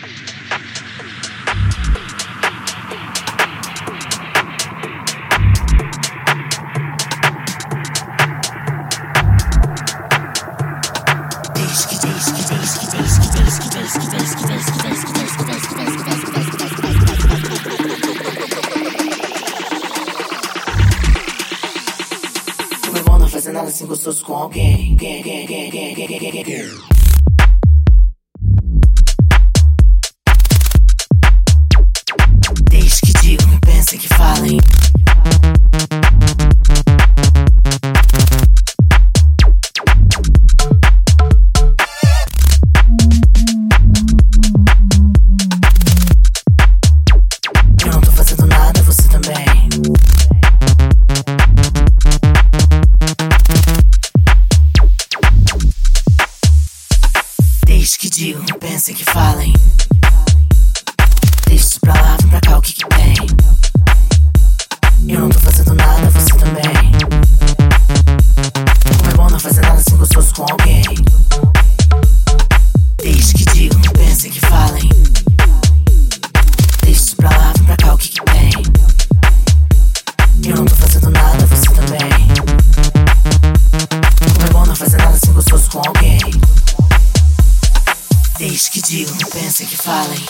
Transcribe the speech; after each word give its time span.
Não 0.00 0.08
é 23.16 23.18
não 23.18 23.28
fazer 23.28 23.52
nada 23.52 23.68
assim 23.68 23.86
gostoso 23.86 24.24
com 24.24 24.32
alguém. 24.34 24.96
Quem, 24.96 25.22
quem, 25.22 25.46
quem, 25.46 25.70
quem, 25.70 25.94
quem, 25.94 26.18
quem, 26.18 26.44
quem. 26.44 26.99
Que 58.20 58.34
digam, 58.34 58.44
pensem 58.58 58.94
que 58.94 59.02
falem. 59.02 59.50
Deixa 61.46 61.64
isso 61.64 61.80
pra 61.80 61.94
lá, 61.94 62.18
vem 62.20 62.28
pra 62.28 62.40
cá, 62.42 62.58
o 62.58 62.60
que 62.60 62.74
que 62.74 62.86
tem? 62.86 63.69
Pensem 89.30 89.66
que 89.66 89.76
falem. 89.76 90.26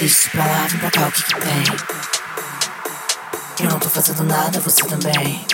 Isso 0.00 0.30
pra 0.30 0.46
lá, 0.46 0.66
vem 0.66 0.78
pra 0.78 0.90
cá, 0.90 1.08
o 1.08 1.12
que 1.12 1.22
que 1.22 1.34
tem? 1.40 1.64
Eu 3.60 3.70
não 3.70 3.78
tô 3.78 3.88
fazendo 3.88 4.22
nada, 4.24 4.60
você 4.60 4.84
também. 4.84 5.44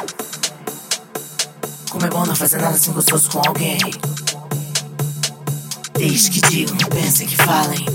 Como 1.91 2.05
é 2.05 2.11
bom 2.11 2.27
não 2.27 2.35
fazer 2.35 2.59
nada 2.59 2.75
assim 2.75 2.93
gostoso 2.93 3.31
com 3.31 3.39
alguém. 3.47 3.79
Desde 5.97 6.31
que 6.31 6.41
digam, 6.49 6.77
pensem 6.91 7.27
que 7.27 7.37
falem. 7.37 7.87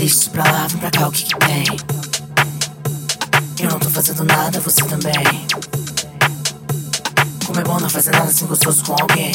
Isso 0.00 0.30
pra 0.30 0.44
lá, 0.44 0.66
vem 0.66 0.78
pra 0.78 0.90
cá, 0.90 1.08
o 1.08 1.12
que 1.12 1.24
que 1.24 1.34
tem? 1.38 1.64
Eu 3.60 3.70
não 3.70 3.78
tô 3.78 3.88
fazendo 3.88 4.24
nada, 4.24 4.60
você 4.60 4.82
também. 4.84 5.46
Como 7.46 7.60
é 7.60 7.64
bom 7.64 7.80
não 7.80 7.88
fazer 7.88 8.10
nada 8.10 8.28
assim 8.28 8.46
gostoso 8.46 8.84
com 8.84 8.92
alguém. 9.00 9.32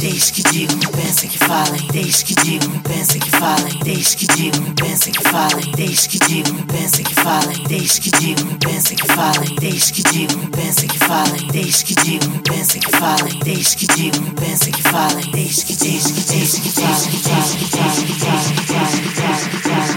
Desde 0.00 0.32
que 0.32 0.42
digam, 0.44 0.78
pensem 0.96 1.28
que 1.28 1.38
falem. 1.38 1.86
Desde 1.92 2.24
que 2.24 2.34
digam, 2.34 2.70
pensem 2.80 3.20
que 3.20 3.30
falem. 3.32 3.78
Desde 3.84 4.16
que 4.16 4.26
digam, 4.34 4.74
pensem 4.74 5.12
que 5.12 5.28
falem. 5.28 5.72
Desde 5.76 6.08
que 6.08 6.18
digam, 6.20 6.56
pensem 6.66 7.04
que 7.04 7.14
falem. 7.16 7.62
Desde 7.68 8.00
que 8.00 8.10
digam, 8.18 8.46
pensem 8.58 8.96
que 8.96 9.06
falem. 9.14 9.54
Desde 9.60 9.92
que 9.92 10.02
digam, 10.04 10.40
pensem 10.52 10.88
que 10.88 10.98
falem. 11.00 11.46
Desde 11.52 11.84
que 11.84 11.94
digam, 11.96 12.30
pensem 12.40 12.80
que 12.80 12.96
falem. 12.96 13.38
Desde 13.44 13.76
que 13.76 13.86
digam, 13.94 14.24
pensem 14.36 14.72
que 14.72 14.82
falem. 14.82 15.30
Desde 15.32 15.64
que 15.66 15.76
desde 15.76 16.12
que 16.14 16.20
desde 16.32 16.60
que 16.62 16.70
desde 16.70 17.10
que 17.10 17.18
desde 17.18 17.56
que 17.58 17.76
desde 17.76 18.06
que 18.06 18.16
desde 18.16 18.54
que 18.54 18.72
desde 18.72 19.02
que 19.02 19.12
desde 19.12 19.50
que 19.50 19.60
Desde 19.60 19.84
que 19.84 19.89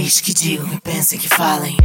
Eis 0.00 0.18
que 0.18 0.32
digo, 0.32 0.66
pensem 0.82 1.18
que 1.18 1.28
falem. 1.28 1.76